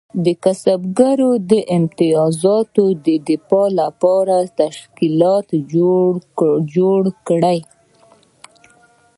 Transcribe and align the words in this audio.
کسبګرو 0.43 1.31
د 1.51 1.53
امتیازاتو 1.77 2.85
د 3.05 3.07
دفاع 3.27 3.67
لپاره 3.79 4.37
تشکیلات 4.59 5.47
جوړ 6.73 7.01
کړل. 7.27 7.59